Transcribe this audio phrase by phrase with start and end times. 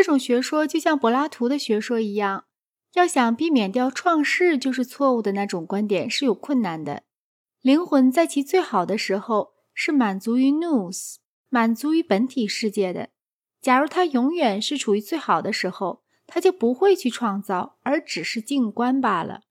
[0.00, 2.46] 这种学说就像柏拉图的学说一样，
[2.94, 7.02] 要想避免掉创世就是错误的那种观点是有困难的。
[7.60, 11.16] 灵魂在其最好的时候是满足于 nous，
[11.50, 13.10] 满足于本体世界的。
[13.60, 19.42] 假如它永远是处于最好的时候，它就不会去创造，而只是静观罢了。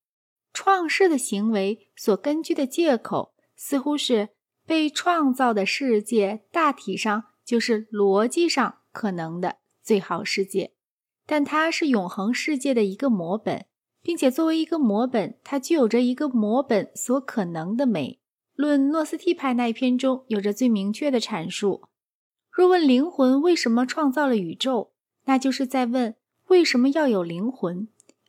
[0.52, 4.30] 创世的行为所根据的借口，似乎是
[4.66, 9.58] 被创造的世界大体上就是逻辑上可能的
[9.90, 10.74] 最好世界，
[11.26, 13.66] 但它是永恒世界的一个模本，
[14.04, 18.20] 并且作为一个模本，它具有着一个模本所可能的美。
[18.54, 21.86] 论诺斯替派那一篇中有着最明确的阐述。
[22.52, 24.92] 若问灵魂为什么创造了宇宙，
[25.26, 26.14] 那就是在问
[26.50, 27.88] 为什么要有灵魂？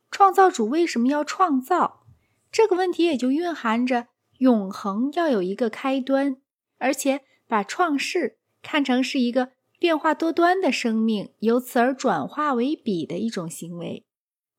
[0.09, 2.07] 创造主为什么要创造？
[2.51, 4.07] 这个问题也就蕴含着
[4.39, 6.37] 永恒要有一个开端，
[6.79, 14.05] 而且把创世看成是一个变化多端的生命，由此而转化为彼的一种行为。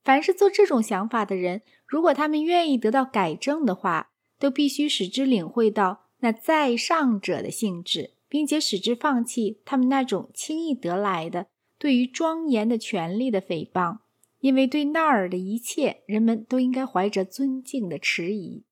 [0.02, 8.14] 凡是做这种想法的人，如果他们愿意得到改正的话，都必须使之领会到那在上者的性质。
[8.32, 13.98] 并且使之放弃他们那种轻易得来的对于庄严的权利的诽谤，
[14.40, 18.64] 因为对那儿的一切，人们都应该怀着尊敬的迟疑，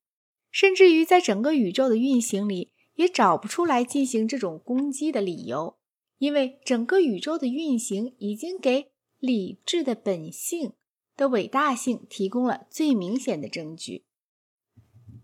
[0.50, 5.76] 甚至于在整个宇宙的运行里，也找不出来进行这种攻击的理由，
[6.20, 10.74] 因为整个宇宙的运行已经给理智的本性
[11.16, 14.04] 的伟大性提供了最明显的证据。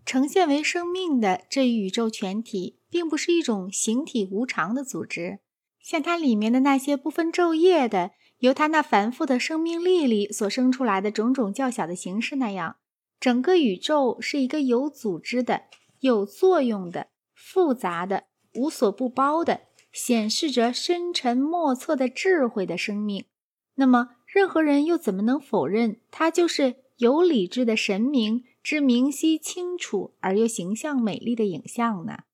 [0.05, 2.77] 呈现为生命的这一宇宙全体。
[2.89, 5.39] 并不是一种形体无常的组织，
[5.81, 12.77] 像它里面的那些不分昼夜的由它那繁复的生命力里所生出来的种种较小的形式那样。
[13.19, 15.63] 整个宇宙是一个有组织的、
[15.99, 19.66] 有作用的、复杂的、无所不包的，
[19.97, 23.25] 显示着深沉莫测的智慧的生命。
[23.73, 32.25] 那么，任何人又怎么能否认它就是有理智的神明之明晰清楚而又形象美丽的影像呢？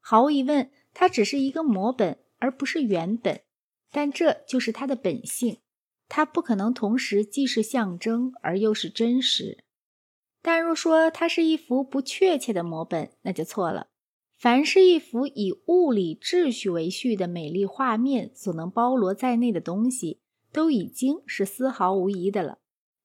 [0.00, 3.42] 毫无疑问，它只是一个模本，而不是原本。
[3.90, 5.58] 但这就是它的本性，
[6.08, 9.64] 它不可能同时既是象征而又是真实。
[10.40, 13.88] 但若说它是一幅不确切的模本，那就错了。
[14.42, 20.18] 凡是一幅以物理秩序为序的美丽画面所能包罗在内的东西，
[20.52, 22.58] 都已经是丝毫无疑的了。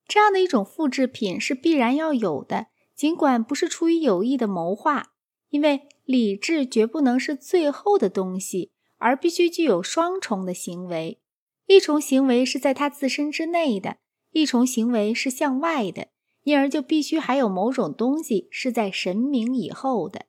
[0.07, 5.11] 这样的一种复制品是必然要有的，尽管不是出于有意的谋划，
[5.49, 5.81] 因为。
[6.05, 11.19] 理智绝不能是最后的东西，而必须具有双重的行为：
[11.65, 13.97] 一重行为是在它自身之内的，
[14.31, 16.07] 一重行为是向外的。
[16.43, 20.27] 因而就必须还有某种东西是在神明以后的，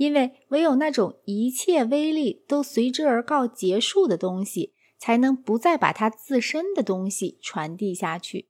[0.00, 8.48] 因为唯有那种一切威力都随之而告结束的东西，才能不再把它自身的东西传递下去。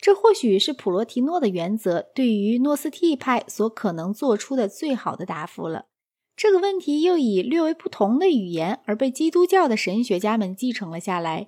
[0.00, 5.86] 这或许是普罗提诺的原则对于诺斯替派所可能做出的最好的答复了。
[6.34, 11.46] 这个问题又以略为不同的语言而被基督教的神学家们继承了下来。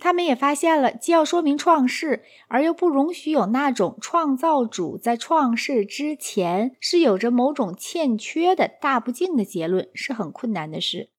[0.00, 11.10] 他们也发现了，既要说明创世，而又不容许有那种创造主在创世之前是有着某种欠缺的大不敬的结论，是很困难的事。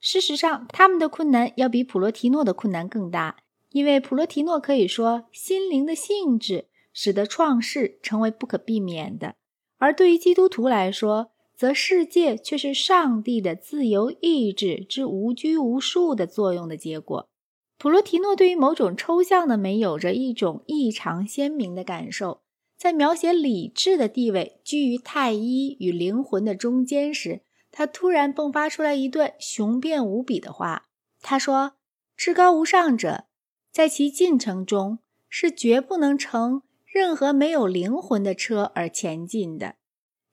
[0.00, 3.38] 事实上，他们的困难要比普罗提诺的困难更大，
[3.72, 9.34] 因为普罗提诺可以说心灵的性质使得创世成为不可避免的，
[9.78, 17.28] 而对于基督徒来说，则世界却是上帝的自由意志之无拘无束的作用的结果。
[17.78, 22.42] 普罗提诺对于某种抽象的美有着一种异常鲜明的感受，
[22.76, 30.88] 在描写理智的地位居于太一与灵魂的中间时，他突然迸发出来一段雄辩无比的话。
[31.20, 31.74] 他说
[32.16, 33.26] ：“至高无上者
[33.72, 39.76] 在其进程中是绝不能乘任何没有灵魂的车而前进的，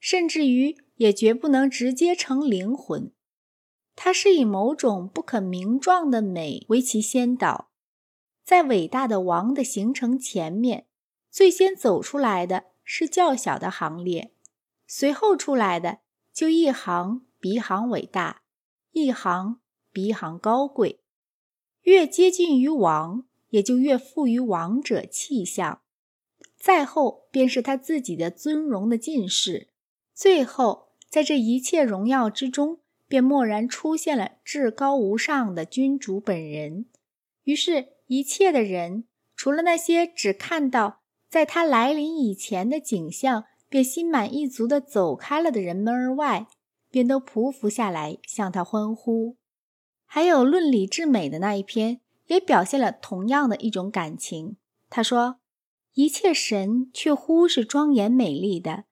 [0.00, 3.12] 甚至于。”也绝不能直接成灵魂，
[3.96, 7.70] 它是以某种不可名状的美为其先导，
[8.44, 10.86] 在伟大的王的形成前面，
[11.30, 14.30] 最先走出来的是较小的行列，
[14.86, 15.98] 随后出来的
[16.32, 18.42] 就一行比一行伟大，
[18.92, 19.60] 一行
[19.90, 21.00] 比一行高贵。
[21.82, 25.80] 越接近于王，也就越富于王者气象。
[26.58, 29.68] 再后便是他自己的尊荣的进士，
[30.14, 30.86] 最后。
[31.08, 36.86] 在这一切荣耀之中，便蓦然出现了至高无上的君主本人。
[37.44, 39.04] 于是，一切的人，
[39.34, 46.46] 除了那些只看到在他来临以前的景象，便心满意足地走开了的人们而外，
[46.90, 49.36] 便都匍匐下来向他欢呼。
[50.04, 54.56] 还有论理至美的那一篇，也表现了同样的一种感情。
[54.88, 55.40] 他说
[55.94, 58.84] ：“一切神却乎是庄严美丽的，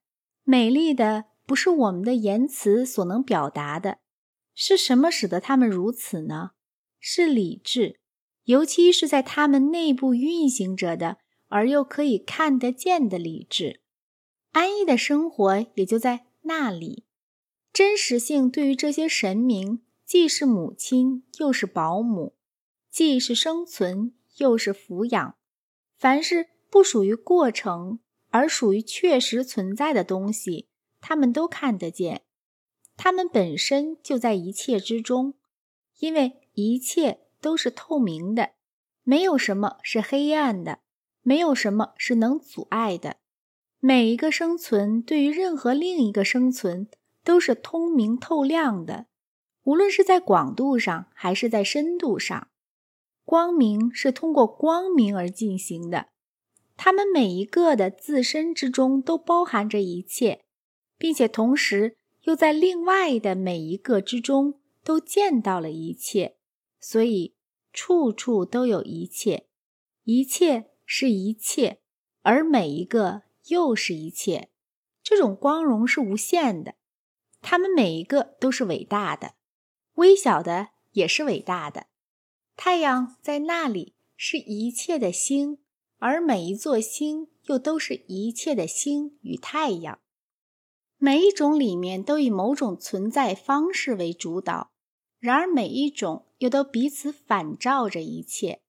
[0.43, 3.99] 美丽的不是我们的言辞所能表达的。
[4.55, 6.53] 是什么使得他们如此呢？
[7.01, 8.01] 是理智，
[8.45, 11.19] 尤其是在他们内部运行着的，
[11.49, 13.81] 而又可以看得见的理智。
[14.53, 17.05] 安逸的生活也就在那里。
[17.73, 22.37] 真实性对于这些神明，既是母亲，又是保姆。”
[22.89, 25.37] 既是生存，又是抚养。
[25.99, 27.99] 凡是不属于过程，
[28.31, 30.69] 而属于确实存在的东西，
[31.01, 32.23] 他们都看得见。
[33.05, 35.35] 他们本身就在一切之中，
[35.99, 38.53] 因为一切都是透明的，
[39.03, 40.79] 没有什么是黑暗的，
[41.21, 43.19] 没有什么是能阻碍的。
[43.79, 46.89] 每一个生存对于任何另一个生存
[47.23, 49.05] 都是通明透亮的，
[49.65, 52.49] 无论是在广度上还是在深度上。
[53.27, 56.07] 光明是通过光明而进行的，
[56.79, 60.47] 他们每一个的自身之中都包含着一切，
[60.97, 66.37] 并且同时又在另外的每一个之中都见到了一切，
[66.81, 67.37] 所以
[67.73, 69.49] 处处都有一切，
[70.05, 71.81] 一切是一切，
[72.23, 74.51] 而每一个又是一切。
[75.03, 76.77] 这种光荣是无限的，
[77.43, 79.35] 他们每一个都是伟大的，
[79.95, 81.89] 微小的也是伟大的。
[82.57, 85.59] 太阳在那里是一切的星，
[85.99, 89.99] 而每一座星又都是一切的星与太阳。
[90.99, 94.71] 每一种里面都以某种存在方式为主导，
[95.19, 98.61] 然而每一种又都彼此反照着一切。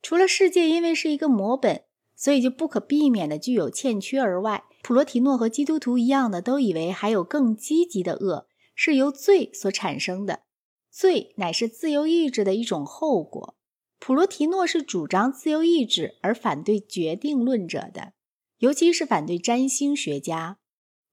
[0.00, 1.82] 除了世界因为是一个模本，
[2.14, 10.42] 所以就不可避免的具有欠缺而外，普罗提诺和基督徒一样的都以为还有更积极的恶是由罪所产生的。
[10.90, 13.56] 罪乃是自由意志的一种后果。
[14.00, 18.12] 普罗提诺是主张自由意志而反对决定论者的，
[18.58, 20.58] 尤其是反对占星学家。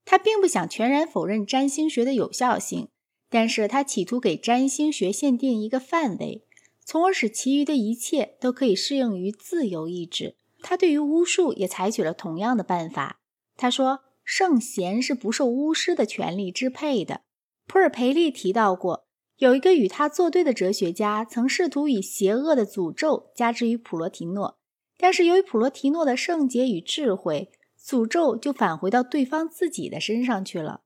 [0.05, 2.87] 他并不想全然否认占星学的有效性，
[3.29, 6.45] 但是他企图给占星学限定一个范围，
[6.85, 10.35] 从而使其余的一切都可以适用于自由意志。
[10.61, 13.19] 他对于巫术也采取了同样的办法。
[13.57, 17.21] 他说，圣贤是不受巫师的权力支配的。
[17.67, 19.05] 普尔培利提到过。
[19.37, 24.57] 有一个与他作对的哲学家，曾试图以邪恶的诅咒加之于普罗提诺，
[24.97, 27.51] 但是由于普罗提诺的圣洁与智慧，
[27.85, 30.81] 诅咒就返回到对方自己的身上去了。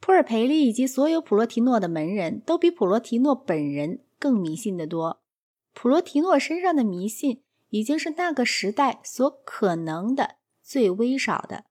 [0.00, 5.20] 普尔培利以及所有普罗提诺的门人都比普罗提诺本人更迷信的多。
[5.74, 11.64] 普罗提诺身上的迷信已经是那个时代所可能的最微少的。